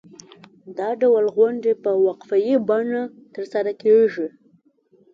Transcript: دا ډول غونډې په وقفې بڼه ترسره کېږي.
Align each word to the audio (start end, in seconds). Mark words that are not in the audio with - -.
دا 0.77 0.89
ډول 1.01 1.25
غونډې 1.35 1.73
په 1.83 1.91
وقفې 2.05 2.53
بڼه 2.69 3.03
ترسره 3.33 3.71
کېږي. 3.83 4.27